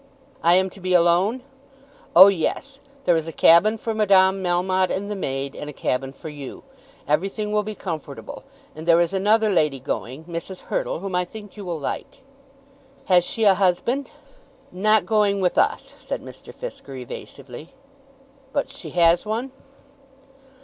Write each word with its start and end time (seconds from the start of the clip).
"I 0.41 0.55
am 0.55 0.71
to 0.71 0.79
be 0.79 0.95
alone?" 0.95 1.43
"Oh, 2.15 2.25
yes. 2.25 2.81
There 3.05 3.15
is 3.15 3.27
a 3.27 3.31
cabin 3.31 3.77
for 3.77 3.93
Madame 3.93 4.41
Melmotte 4.43 4.89
and 4.89 5.11
the 5.11 5.15
maid, 5.15 5.55
and 5.55 5.69
a 5.69 5.73
cabin 5.73 6.11
for 6.11 6.27
you. 6.29 6.63
Everything 7.07 7.51
will 7.51 7.61
be 7.61 7.75
comfortable. 7.75 8.43
And 8.75 8.87
there 8.87 8.99
is 8.99 9.13
another 9.13 9.51
lady 9.51 9.79
going, 9.79 10.23
Mrs. 10.23 10.61
Hurtle, 10.61 11.01
whom 11.01 11.13
I 11.13 11.23
think 11.23 11.55
you 11.55 11.63
will 11.65 11.79
like." 11.79 12.23
"Has 13.09 13.23
she 13.23 13.43
a 13.43 13.53
husband?" 13.53 14.09
"Not 14.71 15.05
going 15.05 15.39
with 15.39 15.55
us," 15.55 15.93
said 15.99 16.23
Mr. 16.23 16.51
Fisker 16.51 16.95
evasively. 16.97 17.75
"But 18.53 18.69
she 18.71 18.89
has 18.89 19.23
one?" 19.23 19.51